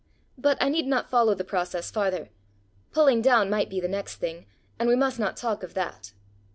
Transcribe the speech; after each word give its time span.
But 0.35 0.57
I 0.59 0.69
need 0.69 0.87
not 0.87 1.11
follow 1.11 1.35
the 1.35 1.43
process 1.43 1.91
farther: 1.91 2.29
pulling 2.91 3.21
down 3.21 3.51
might 3.51 3.69
be 3.69 3.79
the 3.79 3.87
next 3.87 4.15
thing, 4.15 4.47
and 4.79 4.89
we 4.89 4.95
must 4.95 5.19
not 5.19 5.37
talk 5.37 5.61
of 5.61 5.75
that!" 5.75 6.11